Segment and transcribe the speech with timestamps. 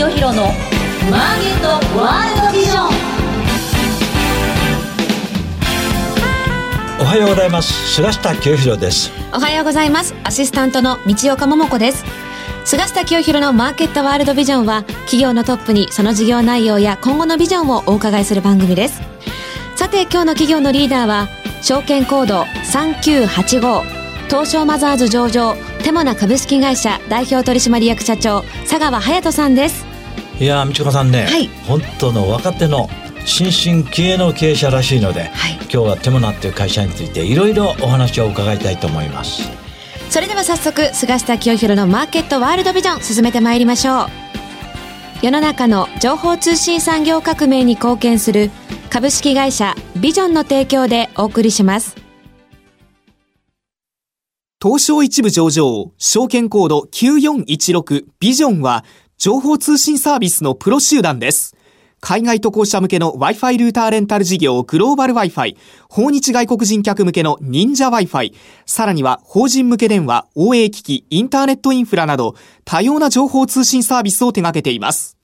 [0.00, 0.44] 清弘の
[1.10, 1.68] マーケット
[2.00, 2.88] ワールドビジョン。
[6.98, 7.96] おはようございます。
[7.96, 9.12] 菅下清弘です。
[9.34, 10.14] おはようございます。
[10.24, 12.06] アシスタントの道岡桃子です。
[12.64, 19.02] 菅下清弘のマーケットワールドビジョンは企業のトップにその事業内容や今後のビジョンをお伺いする番組です。
[19.76, 21.28] さて今日の企業のリーダーは
[21.60, 23.82] 証券コード3985
[24.28, 29.89] 東証マザーズ上場テモナ株式会社代表取締役社長佐川隼人さんです
[30.40, 31.48] いや道子さんね、はい。
[31.68, 32.88] 本当の若手の
[33.26, 35.52] 新進気鋭の経営者らしいので、はい。
[35.56, 39.50] 今日はテモナっていう会社についていろいろお話を伺いたいと思います。
[40.08, 44.06] それでは早速菅下清弘のマーケットワールドビジョン進めてまいりましょう。
[45.22, 48.50] 世の中の情報通信産業革命に貢献する
[48.88, 51.96] 株式会社ビジョンの提供でお送りします。
[54.62, 58.86] 東証一部上場、証券コード9416ビジョンは、
[59.20, 61.54] 情報通信サービスのプロ集団です。
[62.00, 65.58] 海外渡航者向けの Wi-Fi ルーターレンタル事業グローバル Wi-Fi、
[65.90, 68.32] 訪日外国人客向けの忍者 Wi-Fi、
[68.64, 75.18] さらには法人向け電話、OA 機器、インターネットインフラなど、多様な情報通信サービスを手掛けています。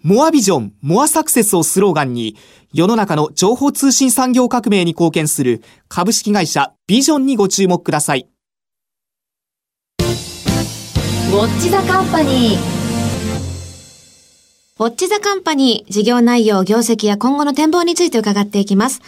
[0.00, 2.36] モアビジョン、モアサクセスをスローガンに、
[2.72, 8.28] 世の中の情報通信産業革命に貢献する株式会社ビジョンにご注目ください。
[9.98, 12.73] ウォッチザカンパニー
[14.76, 19.02] ウォッチザカンパニー事業内容、業績や今後の展望について伺っていきます。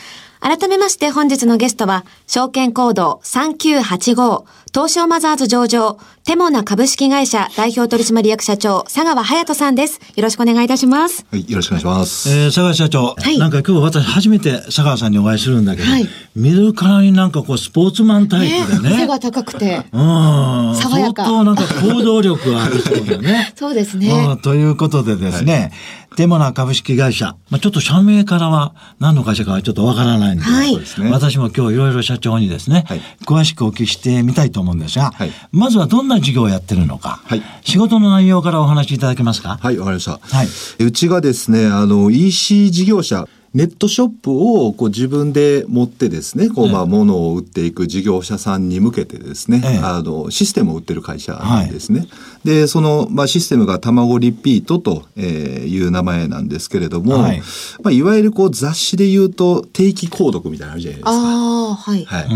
[0.47, 9.99] 改めまして本日のゲストは、証券コード3985、東証マザーズ上場、テモナ株式会社代表取締役社長、佐川隼人さんです。
[10.15, 11.27] よろしくお願いいたします。
[11.33, 12.29] はい、よろしくお願いします。
[12.29, 18.97] えー、佐川社長、はいなんか今日私初めて佐川さんにお会いするんだけど、はい見るからになんかこうスポーツマンタイプでね。
[18.99, 19.83] 背が高くて。
[19.91, 20.75] うん。
[20.77, 23.53] 爽やか相当なんか行動力がある人だね。
[23.57, 24.37] そうですうねん。
[24.39, 25.73] ということでですね、
[26.17, 30.71] テモナ株式会社、まあ、ちょっと社名からは何の会社かはちょっとわからないんで、はい。
[30.71, 31.11] そうですね。
[31.11, 33.01] 私も今日いろいろ社長にですね、はい。
[33.27, 35.31] 詳しくお聞きしてみたいと思うんですが、はい。
[35.53, 37.43] まずはどんな事業をやってるのか、はい。
[37.63, 39.59] 仕事の内容からお話しいただけますか？
[39.61, 40.19] はい、わかりました。
[40.21, 40.49] はい。
[40.85, 52.07] うちがですね、あの、EC 事業者、ネットショップをこう自分で持ってですね、こう、まあ、物を売っていく事業者さんに向けてですね、ええあの、システムを売ってる会社なんですね。
[52.45, 57.41] で、その、まあ、システムが卵リピートとえーいう名前なんですけれども、はい
[57.83, 61.11] まあ、いわゆるこう雑誌で言うと定期購読みたいなのあるじゃないですか。
[61.11, 62.05] ああ、はい。
[62.05, 62.27] はい。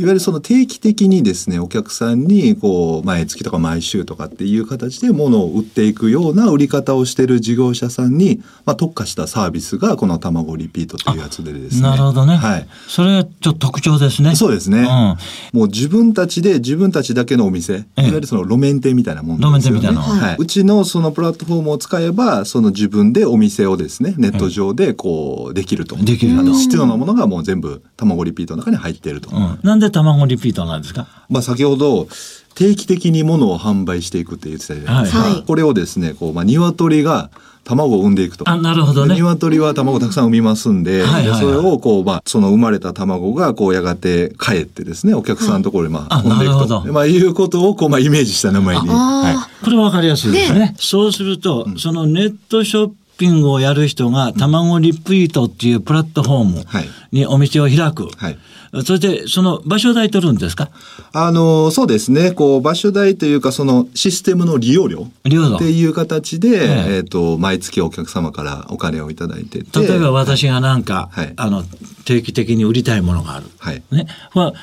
[0.00, 11.82] いわゆるその定期的にですね、お客さんにこう、毎月とか毎週とかっていう形で物を売っていくような売り方をしている事業者さんに、まあ、特化したサービスがこの卵リピートというやつでですね。
[11.82, 12.36] なるほどね。
[12.36, 12.66] はい。
[12.88, 14.34] それはちょっと特徴ですね。
[14.36, 14.84] そうですね。
[14.84, 15.18] んも
[15.64, 19.60] う自分たちで自分たちだけのお店、いわええゆるその路面店みたいなもんですよね。
[19.60, 20.36] 路面店みたいなはい。
[20.38, 25.96] うちのそのプラットフォームを使えば、その自分でお店をですね、ネット上でこう、できると。
[25.96, 29.30] できるあの必要なものがもう全部卵リピートの中に入っていると。
[29.36, 31.06] うんなんで卵リピートなんですか？
[31.28, 32.08] まあ、先ほど
[32.54, 35.44] 定期的に物を販売していくって言ってたじゃないですか、はいはい。
[35.44, 37.30] これをですねこう、まあ、鶏が
[37.62, 38.48] 卵を産んでいくと。
[38.48, 39.14] あ、なるほどね。
[39.14, 41.40] で鶏は卵をたくさん産みますんで,、はいはいはい。
[41.40, 46.80] でそれをこう、まあ、その生まれた卵がこうやがて帰ってですねお客さんのところにまあ、あ飛んでいくなるほど。
[46.80, 50.74] とでまあ、いうことをこう、まあ、イメージした名前に、はこれわかりやすいですね。
[50.78, 56.88] そうすると、そのネットショッピングをやる人が、卵リピートっていうプラットフォームはい。
[57.12, 58.08] にお店を開く。
[58.16, 58.38] はい
[58.72, 60.70] そして、その場所代取るんですか？
[61.12, 62.30] あのそうですね。
[62.30, 66.56] こう場所代というかそのシステムの利用料っていう形で、ええ。
[66.58, 69.80] えー、と毎月お客様からお金をいただいてて。
[69.80, 71.32] 例えば私がなんか、はい。
[71.36, 71.64] あの、
[72.04, 73.46] 定期的に売りたいものがある。
[73.58, 73.82] はい。
[73.90, 74.06] ね。
[74.34, 74.54] は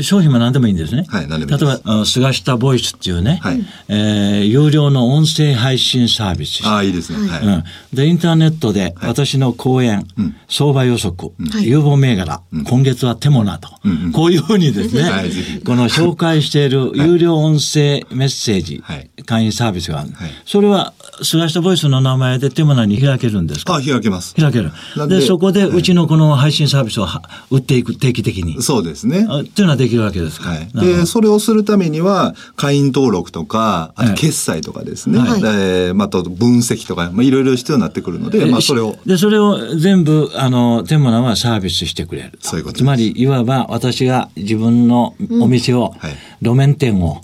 [0.00, 1.04] 商品も何でもいいんですね。
[1.08, 3.64] はい何でもいい例えば、菅下ボイスっていうね、はい。
[3.88, 6.64] えー有料の音声配信サービス。
[6.66, 7.28] ああいいですね。
[7.28, 10.06] はい、うん、でインターネットで私の講演、
[10.48, 11.32] 相場予測、
[11.62, 13.68] 有望銘柄、今月はテモナと、
[14.12, 15.30] こういうふうにですね、 はい
[15.64, 19.10] この紹介している有料音声メッセージ、はい。
[19.26, 20.30] 会員サービスがある、はい。
[20.44, 20.92] それは
[21.22, 23.76] 菅下ボイスの名前でテモナに開けるんですか？
[23.76, 24.34] あ開けます。
[24.34, 24.70] 開ける。
[24.96, 25.76] なんででそこではい。
[25.78, 28.62] うちのこの配信サービスをは売っていく定期的に。
[28.62, 29.26] そうですね。
[29.28, 35.40] あっていうのはできるわけですか、はい、でそれをするためには会員登録とかあと決済とかですね、はい。
[35.40, 42.38] えーまあ、あと分析とか、まあ、いろいろ必要になってくるので、まあ、それをで、それを全部、あの、テモナはサービスしてくれる。
[42.40, 46.16] そういうことつまり、いわば私が自分のお店を、はい。
[46.42, 47.22] 路面店を、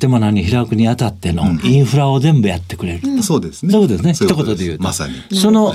[0.00, 3.22] テモナに開くにあたってのインフラを全部やってくれる。
[3.22, 3.72] そうですね。
[3.72, 4.12] そうですね。
[4.12, 4.84] 一言で言うと。
[4.84, 5.14] まさに。
[5.36, 5.74] その、あ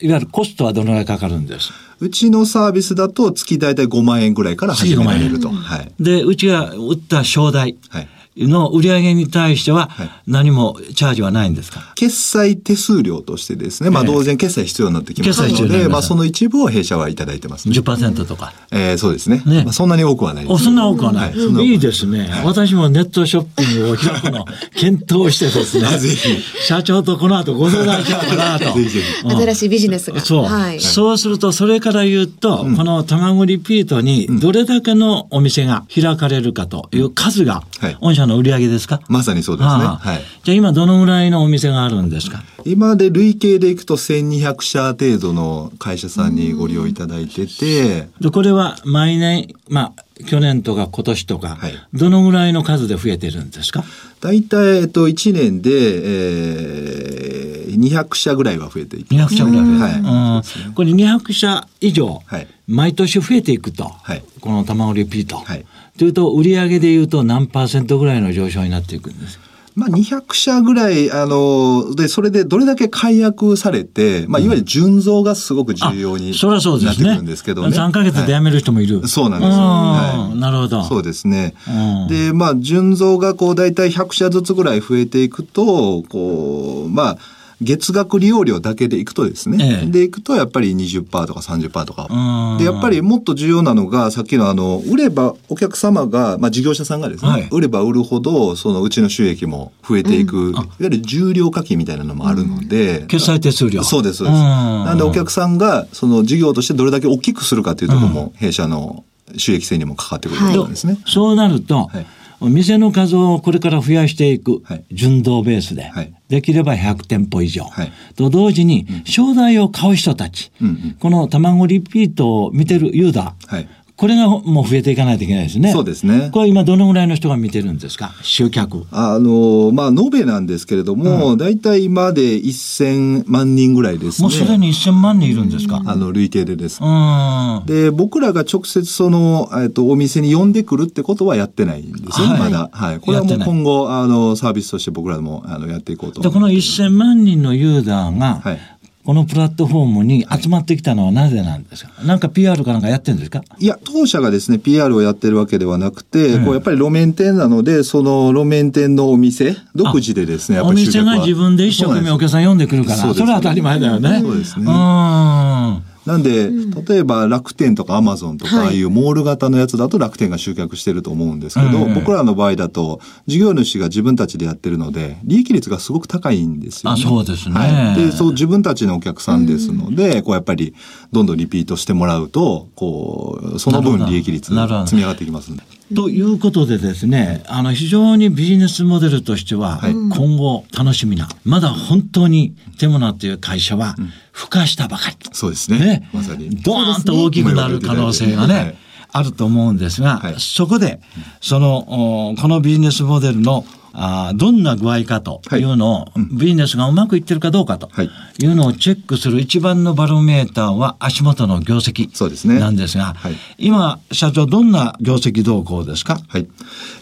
[0.00, 1.70] いわゆるコストはどのぐらいかかるんです？
[2.00, 5.48] うちのサービスだと月大体5万円ぐらいから始められると。
[5.50, 5.92] はい。
[6.00, 17.74] で、うちが売った商代はいの売り上げに対してははい何もチャージはないんですか、決済手数料としてですね、まあ当然決済必要になってきますので、決済必要になりまあその一部を弊社はいただいてます、ね。
[17.74, 18.52] 10%とか？
[18.70, 19.42] えーそうですね。
[19.44, 21.32] ねまあそんなに多くはないですお、そんな多くはない。
[21.32, 24.44] はいいいですね、私もネットショッピングを開くの
[24.74, 25.86] 検討してですね。
[25.98, 28.72] ぜひ社長とこの後ご相談しようかなと。
[28.78, 29.30] ぜひぜひ。
[29.30, 30.20] 新しいビジネスが。
[30.20, 30.80] そう、はい。
[30.80, 39.84] そうすると、それから言うと、この卵リピートにどれだけのお店が開かれるかという数がはい、御社の売り上げですか、まさにそうですね。
[39.84, 40.22] はい。
[40.42, 42.42] じゃあ今どのぐらいのお店があるんですか？
[42.64, 51.74] 今で累計でいくと1200社程度の会社さんにご利用いただいてて、でこれは毎年、まあ、去年とか今年とか、はい。
[51.92, 53.84] どのぐらいの数で増えてるんですか？
[54.20, 59.34] 大体、えっと、1年で、えー、200社ぐらいは増えていきます。
[59.34, 59.64] 200社ぐらい。
[59.66, 62.46] 増えてる、はいうんこれ200社以上、はい。
[62.66, 64.22] 毎年増えていくと、はい。
[64.40, 65.64] この卵リピート、はい
[65.98, 69.44] というと売上でいうと何パーセントぐらいの上昇になっていくんですか？
[69.76, 77.06] まあ、200社ぐらい、あの、で、それでどれだけ解約されて、まあ、いわゆる純増がすごく重要にそりゃそうですね。
[77.08, 77.76] なってくるんですけどね。
[77.76, 79.08] 3ヶ月で辞める人もいる。
[79.08, 80.84] そうなんですよあはいーなるほど。
[80.84, 81.54] そうですね。
[81.66, 87.18] うんで、まあ、純増がこう、大体100社ずつぐらい増えていくと、こう、まあ、
[87.64, 89.82] 月額利用料だけでいくとですね。
[89.82, 89.90] ええ。
[89.90, 92.06] で、いくとやっぱり20%とか30%とか。
[92.08, 92.58] うん。
[92.58, 97.48] で、やっぱりもっと重要なのが、さっきのあの、売れば、お客様が、まあ事業者さんがですね、はい。
[97.50, 103.82] 売れば売るほど、そのうちの収益も増えていく、いわゆる重量課金みたいなのもあるので、決済手数料。
[103.82, 104.36] そうです、そうです。
[104.38, 104.40] ん。
[104.40, 109.04] なんでお客さんが、その事業としてどれだけ大きくするかというところも、弊社の
[109.36, 110.98] 収益性にもかかってくるところですね。
[111.06, 112.06] そうなると、はい。
[112.40, 114.84] 店の数をこれから増やしていく、はい。
[114.92, 117.92] 純道ベースで、はいできれば100店舗以上、はい。
[118.16, 120.96] と同時に、商材を買う人たち、うんうん。
[120.98, 125.70] この卵リピートを見てるユーザー、はいこれがもう増えていかないといけないですね。
[125.70, 128.12] そうですねこれ今どのぐらいの人が見てるんですか？
[128.22, 128.84] 集客。
[128.90, 134.24] あの、まあ、延べなんですけれども、大体今で1000万人ぐらいですね。
[134.24, 136.80] もうすでに1000万人いるんですか、あの、累計でです。
[136.82, 137.62] うん。
[137.66, 142.70] で、僕らが直接その、えっと、お店に呼んでくるってことはやってないんですよね、はいまだ。
[142.72, 143.00] はい。
[143.00, 146.20] これはもう今後、あの、サービスとして僕らも、あの、やっていこうと。
[146.20, 148.60] で、この1000万人のユーザーが、はい
[149.04, 152.02] このプラットフォームに集まってきたのはなぜなんですか？
[152.04, 153.42] なんか PR かなんかやってるんですか？
[153.58, 164.20] いや、当社がですね、PR をやってるわけではなくて、こうやっぱり路面店なので、その路面店のお店、独自でですね、やっお店が自分で一生懸命お客さん呼んでくるから、そそれは当たり前だよね。
[164.22, 164.64] そうですね。
[164.66, 165.82] うん。
[166.06, 166.50] なんで、
[166.86, 168.66] 例えば楽天とかアマゾンとか、はい。
[168.66, 171.94] ああいうモール型のやつだと楽天が集客してると思うんですけど、うん。
[171.94, 177.00] 僕らの場合だと、事業主が自分たちでやってるので、利益率がすごく高いんですよ、ね。
[177.00, 177.54] あそうですね。
[177.54, 177.96] はい。
[177.96, 180.74] で、そう自分たちのお客さんですので、こうやっぱり
[181.12, 185.62] どんどんリピートしてもらうと、こう、その分利益率積み上がっていきますんで。
[185.94, 193.96] ということでですね、あの、非常にビジネスモデルとしては、はい今後楽しみな、まだ本当にテモナという会社は、
[194.32, 195.16] 孵化したばかり。
[195.32, 195.78] そうですね。
[195.78, 196.50] ね、まさに。
[196.50, 198.76] ドーンと大きくなる可能性がね、はい
[199.16, 201.00] あると思うんですが、はいそこで、
[201.40, 203.64] その、おこのビジネスモデルの、
[203.96, 205.62] あーどんな具合かとい。
[205.62, 208.10] うのを、ビジネスがうまくいってるかどうかとはい。
[208.40, 212.58] いうのをチェックする一番のバロメーターは足元の業績そうですね。
[212.58, 213.36] なんですが、はい。
[213.58, 216.18] 今、社長どんな業績動向ですか？
[216.28, 216.48] はい。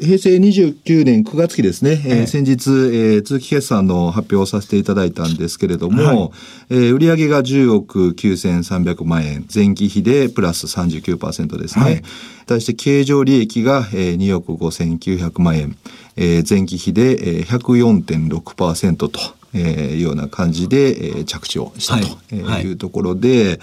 [0.01, 2.27] 平成29年9月期ですね、えーええ。
[2.27, 6.31] 先日、えー通期決算の発表をさせていただいたんですけれども、はい。
[6.71, 11.85] えー売上が10億9300万円、前期比でプラス39%ですね。
[11.85, 12.03] はい。
[12.45, 15.77] 対して経常利益が、えー2億5900万円、
[16.17, 19.11] えー前期比で、えー104.6%と、
[19.55, 22.07] えーいうような感じで、えー着地をしたと、
[22.45, 23.61] はいうところで、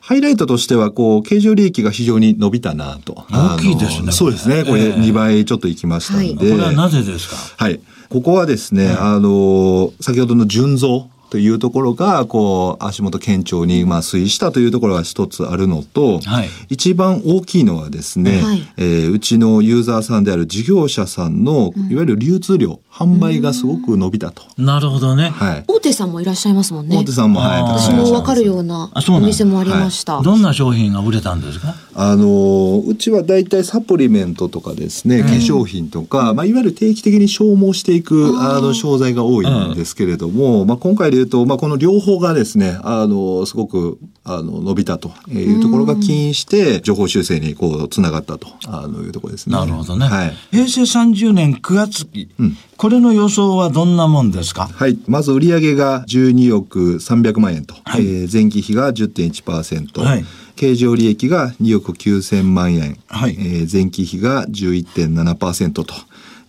[0.00, 3.24] ハイライトとしては、こう、経常利益が非常に伸びたなと。
[3.30, 4.64] 大きいですねそうですね。
[4.64, 6.34] これええ2倍ちょっといきましたんで。
[6.34, 7.36] これはなぜですか？
[7.64, 7.80] はい。
[8.08, 24.42] ここはですね、あの、先ほどの純増というところが、こう、足元堅調に、まあ、推移したというところが一つあるのと、はい一番大きいのはですね、はいえーうちのユーザーさんである事業者さんの、いわゆる流通量、販売がすごく伸びたと。
[24.58, 25.30] なるほどね。
[25.30, 25.64] はい。
[25.66, 26.98] 大手さんもいらっしゃいますもんね。
[26.98, 30.20] 大手さんも、はい、私もわかるようなお店もありました。
[30.20, 31.74] どんな商品が売れたんですか？
[31.94, 49.56] あのうちは大体サプリメントとかですね、化粧品とか、まあ、いわゆる定期的に消耗していくあの商材が多いんですけれども、まあ、今回で言うと、まあ、この両方がですねあのすごくあの伸びたというところが起因して情報修正にこうつながったとあのいうところですね。
[49.56, 50.06] なるほどね。
[50.06, 50.34] はい。
[50.50, 52.56] 平成30年9月期、うん。
[52.76, 54.68] これの予想はどんなもんですか？
[54.72, 54.98] はい。
[55.06, 58.02] まず売上が12億300万円と、はい。
[58.02, 60.24] えー前期比が10.1%、はい。
[60.56, 63.36] 経常利益が2億9000万円、はい。
[63.38, 65.86] えー前期比が11.7%と、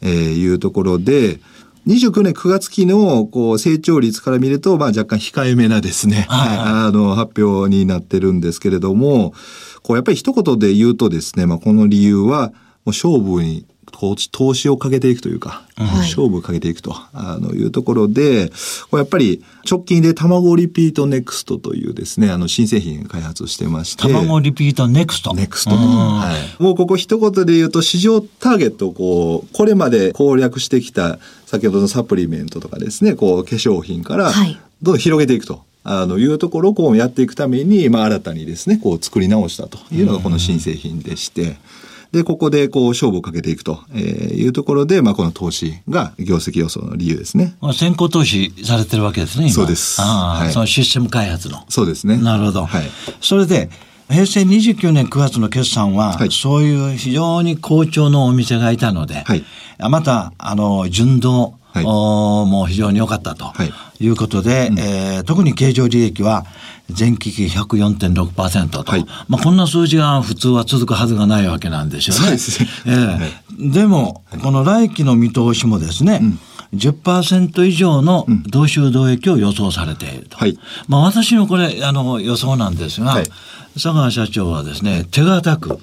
[0.01, 1.39] えーいうところで、
[1.87, 6.49] 29年9月期のこう成長率から見ると、まあ若干控えめなですね、はい。
[6.49, 6.57] はい。
[6.87, 9.33] あの発表になってるんですけれども、
[9.81, 12.53] こうやっぱり一言で言うとですね、まあこの理由は、
[12.85, 18.49] もう勝負に投資投資をかけていくというか、勝負をかけていくとあのいうところで、
[18.89, 24.03] こうやっぱり直近で卵リピートネクストというですね、あの新製品開発してまして。
[24.03, 25.33] 卵リピートネクスト。
[25.33, 25.77] ネクストと。
[25.77, 26.63] はい。
[26.63, 35.63] もうここ一言で言うと市場ターゲットをこう、これまで攻略してきた先ほどのサプリメントとかですね、こう化粧品からはいどんどん広げていくと。
[35.85, 41.57] あのいうところをこうやっていくために、まあ、新たにですねこう作り直したというのがこの新製品でして、
[42.13, 47.55] でここでこう勝負をかけていくとえーいうところで、まあ、この投資が業績予想の理由ですね。
[47.59, 51.65] まあ先行投資されてるわけですね、今そうですああはいそのシステム開発の。
[51.69, 52.17] そうですね。
[52.17, 52.65] なるほど。
[52.65, 52.83] はい。
[53.19, 53.69] それで、
[54.09, 59.43] 平成29年9月の決算は、はいそういう非常に好調のお店がいたので、はい
[59.89, 66.45] また、あの、純道、はいおも非常に良かったとはいいうことで、えー特に経常利益は
[66.89, 69.05] 前期比104.6%と、はい。
[69.27, 72.31] まあ、こんな数字が普通は続くはずがないわけなんですよね。
[72.31, 72.37] ね。
[72.85, 73.69] ええ。
[73.71, 76.21] でも、この来期の見通しもですね、
[76.73, 80.37] 10%以上の同収同益を予想されていると。
[80.37, 80.57] はい。
[80.87, 83.25] まあ私のこれ、あの予想なんですが、はい。
[83.75, 85.79] 佐川社長はですね、手堅く、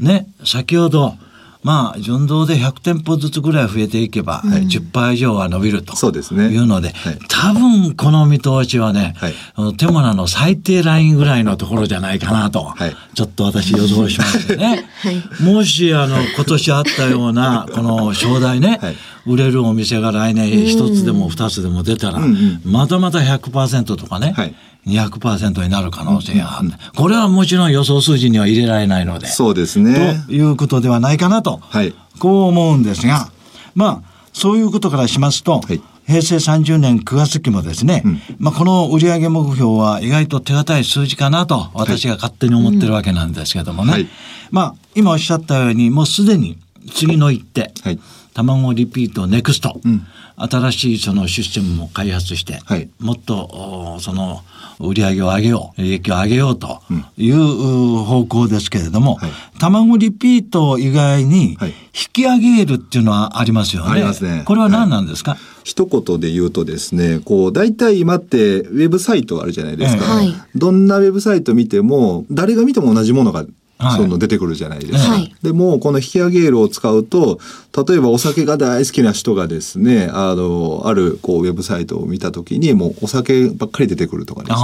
[0.00, 1.14] ね、先ほど、
[1.62, 6.48] まあ、順道で100店舗ずつぐらい増えていけば、10%以上は伸びるとそうですね。
[6.48, 7.18] いうので、はい。
[7.28, 9.34] 多分この見通しはね、はい。
[9.54, 12.96] あのテモナの最低ラインぐらいのところじゃないかなと、はい。
[13.14, 14.88] ちょっと私予想しますね。
[15.40, 18.96] もし、あの、今年あったような、この商題ね、はい。
[19.26, 22.20] 売れるお店が来年一つでも二つでも出たら、
[22.64, 24.54] またまた100%とかね、はい
[24.86, 30.22] 200%になる可能性がある、これはもちろん予想数字には入れられないので、そうですね。
[30.26, 31.94] ということではないかなと、はい。
[32.18, 33.30] こう思うんですが、
[33.74, 35.82] まあ、そういうことからしますと、はい。
[36.06, 38.02] 平成30年9月期もですね、
[38.38, 43.92] まあ、この売上目標は意外と手堅い数字かなと、私が勝手に思ってるわけなんですけどもね。
[43.92, 44.08] はい。
[44.50, 46.58] まあ、今おっしゃったように、もうすでに
[46.92, 48.00] 次の一手、はい
[48.34, 49.80] たまごリピート NEXT、
[50.36, 52.88] 新しいそのシステムも開発して、はい。
[52.98, 54.42] もっとおその
[54.78, 56.80] 売り上げを上げよう、利益を上げようと
[57.18, 59.30] いうう方向ですけれども、はい。
[59.58, 61.70] たまごリピート以外にはい。
[61.70, 61.74] 引
[62.12, 63.90] き上げるっていうのはありますよね。
[63.90, 64.42] ありますね。
[64.46, 70.04] これは何なんですか、一言で言うとですね、こう、大体今ってウェブサイトあるじゃないですか。
[70.04, 70.34] ええはい。
[70.54, 73.48] どんなウェブサイト見ても、誰が見ても同じものが、はい
[73.96, 75.12] その出てくるじゃないですか。
[75.12, 77.38] はいでも、この引き上げールを使うと、
[77.88, 84.62] 例えばお酒が大好きな人がですね、あの、あるこうウェブサイトを見たときに、もうお酒ばっかり出てくるとかですね。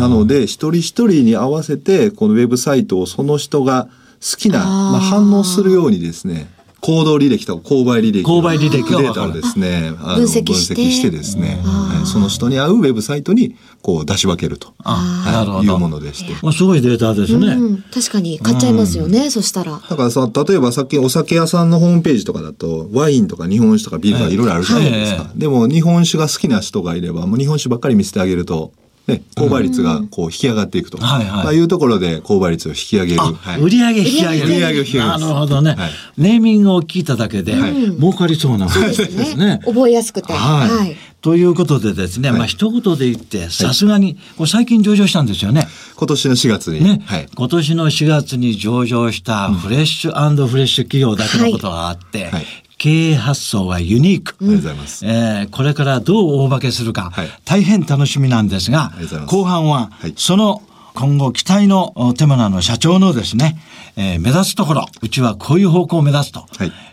[0.00, 3.88] なので、一人一人に合わせて、このウェブサイトをその人が
[4.20, 6.48] 好きな、まあ、反応するようにですね、
[6.84, 10.74] 行動履歴とか購買履歴購買履歴がデータをですね、あの分析して。
[10.74, 12.06] 分析してですね、はい。
[12.06, 15.32] その人に合うウェブサイトにこう出し分けると、あはい。
[15.32, 15.64] なるほど。
[15.64, 16.34] いうものでして。
[16.42, 17.46] まあ、すごいデータですね。
[17.46, 19.80] うん、確かに買っちゃいますよね、そしたら。
[19.88, 25.22] だからさ、例えばさっきお酒屋さんのホームページとかだと、ワインとか日本酒とかビールとかいろいろあるじゃないですか。
[25.22, 28.72] はでも日本酒が好きな人がいれば、もう日本酒ばっかり見せてあげると、
[29.06, 30.98] ね、購買率がこう引き上がっていくと。
[30.98, 33.20] はいはいまあいうところで購買率を引き上げる。
[33.20, 34.48] あ、はい売上引き上げる。
[34.48, 37.54] 売上を引き上げるなるほどね、はいネーミングを聞いただけで、
[37.98, 39.60] 儲かりそうなわけですね。
[39.64, 40.32] 覚えやすくて。
[40.32, 40.96] はい、はい。
[41.20, 45.66] ということでですね、まあ一言で言って、さすがに、これ最近上場したんですよね。
[45.96, 46.84] 今年の4月に。
[46.84, 47.28] ね、はい。
[47.34, 52.46] 今年の4月に上場したフレッシュフレッシュ企業だけのことがあって、はい
[52.84, 54.36] 経営発想がユニーク。
[54.42, 55.06] ありがとうございます。
[55.06, 58.92] えーこれからどう大化けするか、はい大変楽しみなんですが
[59.26, 60.60] 後半ははいその
[60.92, 63.56] 今後期待のおテモナの社長のですね、
[63.96, 66.46] えー目指すところうちはこういう方向を目指すと、は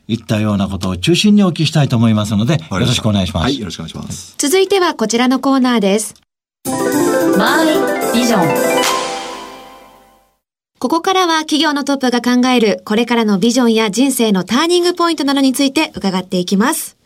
[0.07, 3.43] いい、ったようなことを中心にお聞きしたいと思いますのでよろしくお願いします。
[3.43, 4.35] はい、よろしくお願いします。
[4.37, 6.15] 続いてはこちらのコーナーです。
[7.37, 9.10] マイビジョン
[10.81, 16.97] ここからは企業のトップが考えるこれからのビジョンや人生のターニングポイントなどについて伺っていきます。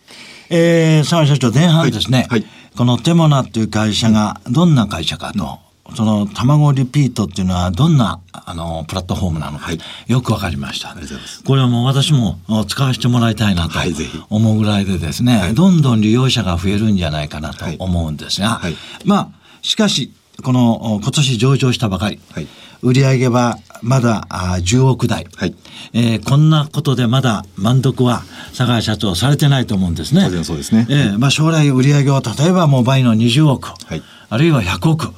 [0.49, 2.39] えー、沢社長前半ですね、はい。
[2.39, 2.45] はい。
[2.77, 5.59] このテモナっていう会社がどんな会社かと、
[5.93, 9.79] その卵リピートっていうのはどんなあのプラットフォームなのか、はい。
[10.07, 10.93] よくわかりました。
[10.93, 11.43] りがとうございます。
[11.43, 13.77] これはもう私もあ使わせてもらいたいなと
[14.29, 17.75] 思うぐらいでですね、どんどん利用者が増えるんじゃないかなとはい。
[17.77, 20.13] 思うんですが、はいまあしかし
[20.43, 22.47] このお今年上場したばかり、はい
[22.85, 25.55] 売上はまだあ10億台、はい。
[25.93, 30.21] えーこんなことでまだ満足は佐川社長されてないと思うんですね。
[30.23, 30.85] 当然そうですね。
[30.89, 34.03] えーまあ、将来売上を例えばもう倍の20億、はい。
[34.29, 35.13] あるいは100億、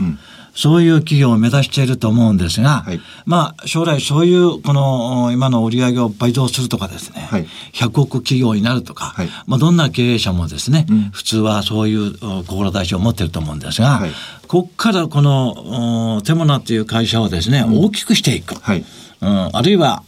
[0.59, 2.99] そういう企業を目指していると思うんですが、はい。
[3.25, 7.47] まあ、将来そういう、この、今の売り上げを倍増するとかですね、はい。
[7.73, 9.29] 100億企業になるとか、はい。
[9.45, 14.11] まあ、どんな経営者もですね、普通はそういうお志を持っていると思うんですが、はい。
[14.47, 18.55] ここからこの、おテモナという会社をですね、大きくしていく。
[18.59, 18.83] はい。
[19.21, 20.03] うん、あるいは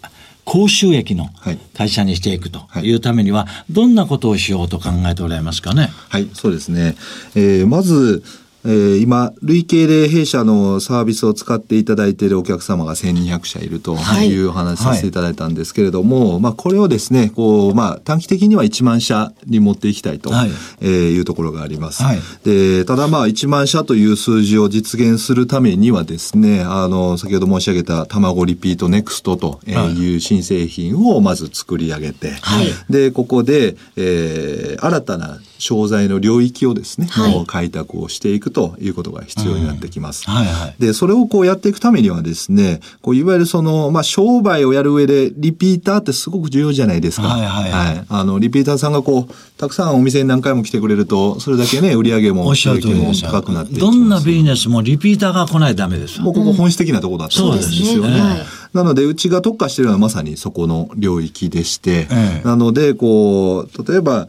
[0.45, 1.59] 高収益のはい。
[1.77, 2.85] 会社にしていくとはい。
[2.85, 5.91] いうためには、どんなことをしようと考えておられますかね？
[6.09, 6.95] はい、そうですね。
[7.35, 8.23] えーまず、
[8.65, 14.27] えー今、累計で弊社のサービスを使っていただいているお客様が1200社いるとはい。
[14.29, 20.31] いうお話しさせていただいたんですけれども、まあ、これをですね、こう、まあ、短期的には1万社に持っていきたいと、
[20.83, 21.19] い。
[21.19, 22.03] うところがあります。
[22.03, 22.19] はい。
[22.43, 32.67] で、ただまあ、1万社という数字を実現するためにはですね、あの、先ほど申し上げたたまごリピート NEXT という新製品をまず作り上げて、はい。
[32.89, 40.29] で、ここで、えー新たな商材の領域をですね、はい開拓をしていくということが必要になってきます。
[40.29, 40.75] はいはい。
[40.79, 47.27] で、それをこうやっていくためにはですね、こういわゆるその、まあ、商売をやる上で、リピーターってすごく重要じゃないですか。
[47.27, 53.99] はいはいはいあの、リピーターさんがこう、たくさんお店に何回も来てくれると、それだけね、売り上げも、収益も高くなっていきどます。
[53.99, 56.23] んなビジネスもリピーターが来ないとダメですよ。
[56.23, 57.85] もうここ本質的なところだと思うんですよね。
[57.85, 64.27] そうですねはいなので、うちが特化しているのはまさにそこの領域でして、ええなので、こう、例えば、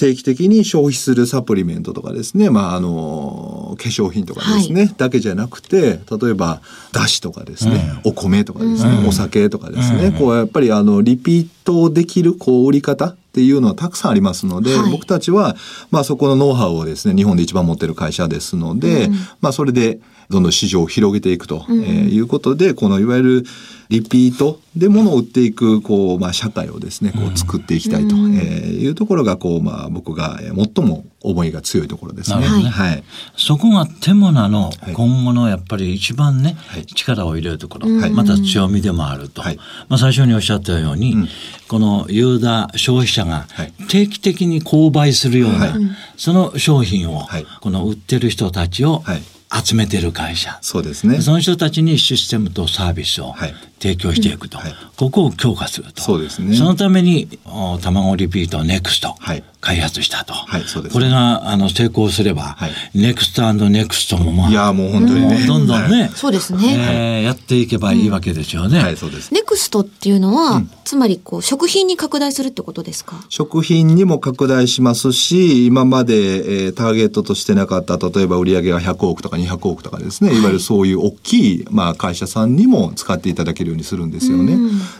[0.00, 14.90] 定期的に消費するサプリメントとかですね、まあ、あの、化粧品とかですね、だけじゃなくて、例えば、だしとかですね、お米とかですね、お酒とかですね、こう、やっぱり、あの、リピートできる、こう、売り方っていうのはたくさんありますので、はい。
[14.90, 15.54] 僕たちは、
[15.90, 19.10] まあ、そこのノウハウをですね、日本で一番持ってる会社ですので、
[19.42, 23.44] まあ、それで、どんどん市場を広げていくと、えーいうことで、このいわゆる
[23.88, 32.40] リピートで物を売っていく、こう、まあ、社会をですね、こう作っていきたいと、えーいうところが、こう、まあ、僕がえー最も思いが強いところですね。
[32.40, 32.46] ね。
[32.46, 33.02] はい。
[33.36, 34.92] そこがテモナのはい。
[34.94, 36.86] 今後のやっぱり一番ね、はい。
[36.86, 39.42] 力を入れるところ、はいまた強みでもあると。
[39.42, 39.56] はい。
[39.88, 41.28] まあ最初におっしゃったように、ん。
[41.68, 43.72] このユーザー消費者がはい。
[43.88, 45.70] 定期的に購買するような、はい。
[46.16, 47.46] その商品を、はい。
[47.60, 49.22] この売ってる人たちをはい
[49.52, 50.58] 集めてる会社。
[50.62, 51.20] そうですね。
[51.20, 54.74] その人たちにシステムとサービスをはい提供していくと、はい。
[54.96, 56.02] ここを強化すると。
[56.02, 56.54] そうですね。
[56.56, 59.42] そのために、おたまごリピート NEXT、はい。
[59.60, 60.32] 開発したと。
[60.32, 60.92] はいそうです。
[60.94, 62.70] これが、あの、成功すれば、はい。
[62.94, 65.46] NEXT、NEXT もまあ、いや、もう本当にね。
[65.46, 66.76] どんどんね、そうですね。
[66.78, 68.78] えーやっていけばいいわけですよね。
[68.82, 69.32] はい、そうです。
[69.32, 73.22] ネクストっていうのは、つまりこう食品に拡大するってことですか？
[73.28, 84.58] 食品にも拡大しますし、今まで、えーターゲットとしてなかった、例えば売上が100億とか200億とかですね、いわゆるそういう大きい、まあ、会社さんにも使っていただけるようにするんですよね。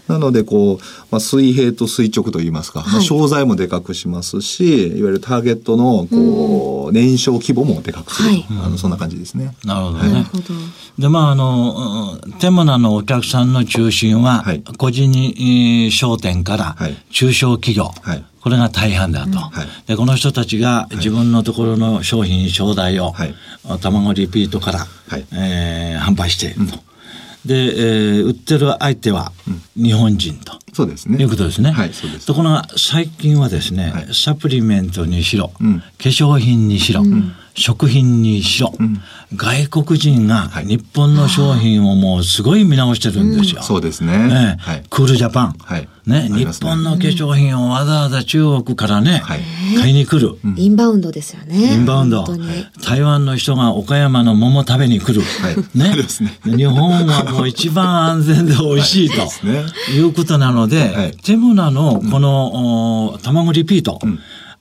[0.09, 8.47] なので、こう、まあ、水平と垂直といいますか、まあ、はい商材もでかくしますし、いわゆるターゲットの、こう、年商規模もでかくすると、はい。
[8.67, 9.55] あのそんな感じですね。
[9.65, 10.13] なるほどね。
[10.13, 10.45] なるほど。
[10.99, 14.63] で、まあ、あの、うんテモナのお客さんの中心は、はい。
[14.79, 15.35] 個人に
[15.85, 16.97] えー商店からはい。
[17.11, 18.25] 中小企業、はい。
[18.41, 19.67] これが大半だと、はい。
[19.87, 23.35] で、この人たちが自分のところの商品、商材を、はい。
[23.81, 24.79] 卵リピートから、
[25.09, 25.27] はい。
[25.33, 26.79] えー販売していると。
[27.45, 29.33] で、えー売ってる相手は
[29.77, 30.59] 日本人と。
[30.73, 31.19] そうですね。
[31.19, 31.71] いうことですね。
[31.73, 32.27] はい、そうです。
[32.27, 37.03] ところが最近はですね、はいサプリメントにしろ、うん化粧品にしろ、
[37.55, 38.73] 食品にしろ、
[39.35, 43.63] 外国人がはい日本の商品をもうすごい見直してるんですよ。
[43.63, 44.17] そうですね。
[44.29, 44.85] ねはい。
[44.89, 49.41] クールジャパン、はいね、ね本の化粧品をわざわざ中国からね、はい
[49.79, 50.39] 買いに来る。
[50.57, 51.75] インバウンドですよね。
[51.75, 52.27] インバウンド。
[52.83, 55.21] 台湾の人が岡山の桃食べに来る。
[55.21, 55.97] はいね
[56.45, 59.65] ね日本はもう一番安全で美味しいと、ね。
[59.95, 61.13] いうことなので、はい。
[61.17, 63.99] テモナのこの、お卵リピート、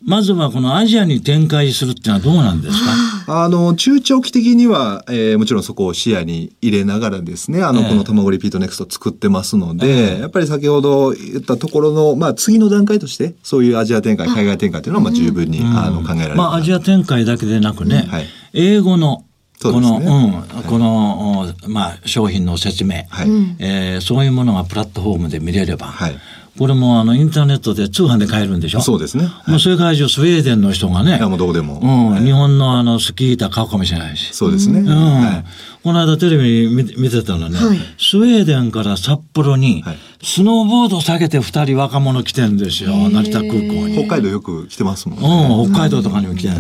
[0.02, 2.78] まずはこのアジアに展開するっていうのはどうなんです
[3.26, 3.44] か？
[3.44, 7.90] あの、中長期的には、えーもちろんそこを視野に入れながらですね、あの、ええ。
[7.90, 16.36] このたまごリピート NEXT 作ってますので、やっぱり先ほど言ったところの、まあ、次の段階として、そういうアジア展開、海外展開というのは、まあ、十分に、あの、考えられるかな。
[16.36, 18.26] まあアジア展開だけでなくね、はい。
[18.54, 19.26] 英語の
[19.62, 23.28] この、そうですねうん、この、おまあ、商品の説明、はい
[23.60, 26.16] えーそういうものがプラットフォームで見れれば、はい
[26.58, 28.82] これもあのインターネットで通販で買えるんでしょ？
[28.82, 29.30] そうですね。
[29.48, 31.80] もうそれから上スウェーデンの人がねいや、、もうどこでも。
[31.80, 34.34] うん、日本のあのスキーギター買うかもしれないし。
[34.34, 34.82] そうですね。
[34.82, 35.46] うんはい
[35.82, 43.94] この間テレビ見て見てたのね、はいスウェーデンから札幌にはいスノーボード下げて二人若者来てるんですよ、成田空港に。
[43.98, 45.66] 北海道よく来てますもんね。
[45.66, 46.56] うん、北海道とかにも来てる。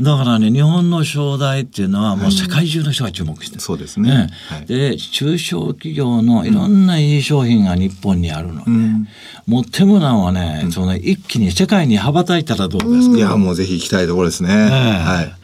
[0.00, 3.60] だからね、日本の商材っていうのはもう世界中の人が注目してる。
[3.60, 9.08] そうですねねはいで、中小企業のいろんないい商品が日本にあるので、ん
[9.46, 14.50] もうテムナンはね、その一気に世界に羽ばたいたらどうですか、いや、もうぜひ行きたいところですね。
[14.50, 15.34] ええはい。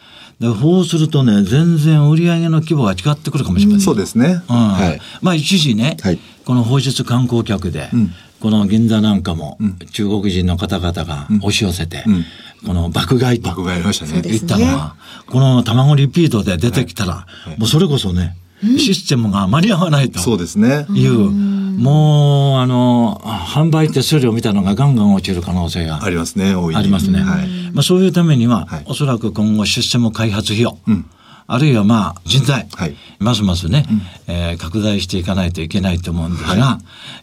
[0.41, 3.81] でそうするとね、全然売上の規模が違ってくるかもしれません。
[3.83, 4.43] そうですね。
[4.49, 5.01] うんはい。
[5.21, 6.19] まあ一時ね、はい
[6.51, 9.59] この放出観光客で、んこの銀座なんかも
[9.93, 12.25] 中国人の方々が押し寄せて、ん。
[12.67, 17.27] この爆買いと言ったのは、この卵リピートで出てきたら、
[17.59, 18.37] もうそれこそね、
[18.79, 20.19] システムが間に合わないと。
[20.19, 20.87] そうですね。
[20.91, 26.55] いう、もうあの、販売手数料みたいなのがガンガン落ちる可能性がありますね。
[26.55, 27.21] ありますね。
[27.21, 27.49] はい。
[27.73, 28.83] まあ、そういうためには、はい。
[28.87, 31.07] おそらく今後システム開発費用、うん
[31.53, 32.97] あるいはまあ人材、はい。
[33.19, 33.85] ますますね、
[34.29, 36.79] えー拡大していかないといけないと思うんですが、は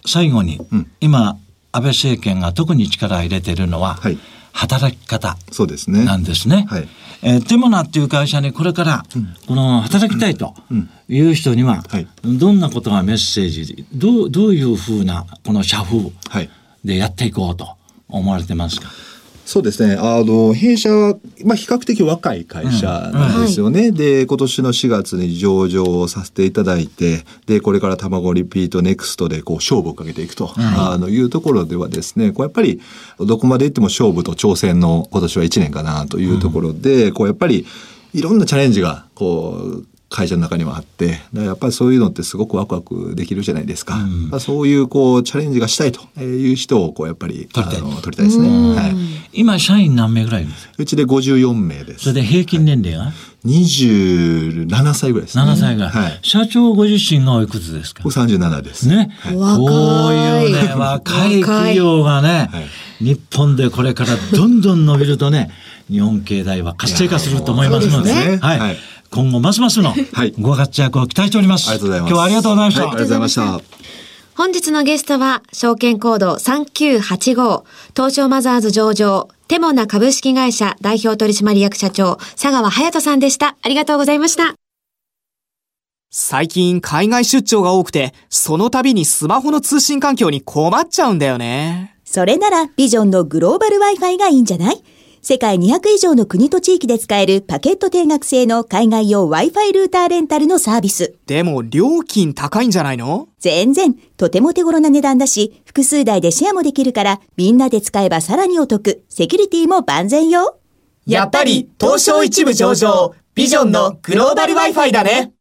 [0.05, 0.87] 最後に、ん。
[0.99, 1.37] 今
[1.71, 4.17] 安倍政権が特に力を入れているのは、はい。
[4.51, 6.03] 働き方そうですね。
[6.03, 6.65] なんですね。
[6.67, 6.87] はい。
[7.21, 9.03] えーテモナっていう会社にこれから、
[9.47, 10.53] この働きたいと
[11.07, 12.07] いう人には、はい。
[12.25, 16.49] どんなことがメッセージ、どうどういうふうなこの社風はい。
[16.83, 17.69] でやっていこうと
[18.09, 18.87] 思われてますか？
[19.47, 19.95] そうですね。
[19.97, 23.91] あの、弊社は、まあ、比較的若い会社なんですよね。
[23.91, 32.81] で、今年の4月に上場をさせていただいて、で、これからたまごリピート NEXT で、こう、勝負をかけていくと、あの、いうところではですね、こう、やっぱり、
[33.21, 37.65] どこまで行っても勝負と挑戦の今年は1年かなというところで、こう、やっぱり、
[38.13, 43.97] いろんなチャレンジが、こう、会社の中にはあって、だからやっぱりそういうのってすごくワクワクできるじゃないですか。
[44.29, 48.47] まあそういうこうチャレンジがしたいという人をこうやっぱり取りたいあの取りたいですね。
[48.49, 48.95] はい。
[49.33, 50.73] 今、社員何名ぐらいいるんですか？
[50.77, 52.03] うちで54名です。
[52.05, 53.11] それで平均年齢が
[53.45, 55.43] ？27歳ぐらいですね。
[55.43, 55.91] 7歳ぐらい。
[55.91, 56.19] はい。
[56.21, 58.01] 社長ご自身がおいくつですか？
[58.03, 58.87] 僕37です。
[58.87, 59.09] ね。
[59.25, 62.65] 若いこういうね、 若い企業がね、はい
[62.99, 65.51] 日本でこれからどんどん伸びるとね、
[65.87, 68.77] 日本経済は活性化すると思いますので、ねはい、はい
[69.11, 71.69] 今後ますますのはいご活躍を期待しております。
[71.69, 72.09] ありがとうございます。
[72.11, 72.81] 今日はありがとうございました。
[72.81, 73.77] はいありがとうございました。
[74.35, 77.63] 本日のゲストは、証券コード3985、
[77.95, 83.57] 東証マザーズ上場、テモナ株式会社代表取締役社長、佐川隼人さんでした。
[83.63, 84.53] ありがとうございました。
[86.11, 91.97] 最近海外出張が多くて、その度にスマホの通信環境に困っちゃうんだよね。
[92.05, 94.83] それならビジョンのグローバル Wi-Fi がいいんじゃない？
[95.21, 101.15] 世界200以上の国と地域で使えるパケット定額制の海外用 Wi-Fi ルーターレンタルのサービス。
[101.25, 103.27] でも料金高いんじゃないの？
[103.39, 109.03] 全然、とても手頃な値段だし、複数台でシェアもできるから、みんなで使えばさらにお得。
[109.09, 110.59] セキュリティも万全よ。
[111.05, 115.33] やっぱり東証一部上場、ビジョンのグローバル Wi-Fi だね。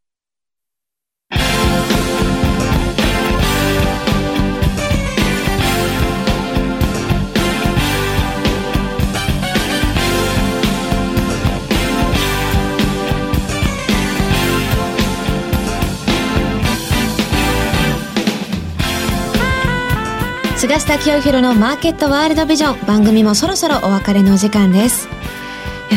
[20.57, 22.85] 菅下清弘のマーケットワールドビジョン。
[22.87, 25.07] 番組もそろそろお別れのお時間です。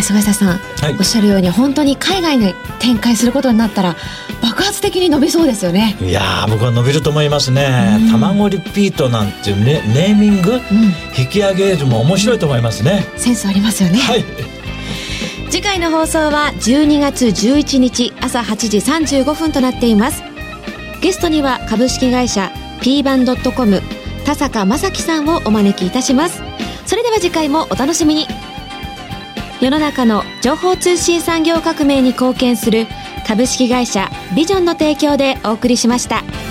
[0.03, 0.97] 菅下さん、はい。
[0.99, 3.97] おっしゃるように本当に海外に展開することになったら
[4.43, 5.97] 爆発的に伸びそうですよね。
[6.03, 8.01] いやー僕は伸びると思いますね。
[8.11, 10.61] 卵リピートなんていうね、ネーミング、
[11.19, 13.07] 引き上げるも面白いと思いますね。
[13.17, 14.25] センスありますよね、はい。
[15.49, 18.77] 次回の放送は12月11日朝8時
[19.23, 20.23] 35分となっています。
[21.01, 23.83] ゲストには株式会社 P バンドットコム
[24.31, 26.41] 田坂正樹さんをお招きいたします
[26.87, 28.27] それでは次回もお楽しみに
[29.61, 32.87] 世の中の情報通信産業革命に貢献する
[33.27, 36.50] 株式会社ビジョンの提供でお送りしました。